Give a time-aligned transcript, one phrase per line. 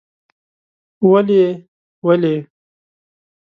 [1.11, 1.43] ولې؟
[2.05, 2.35] ولې؟؟؟….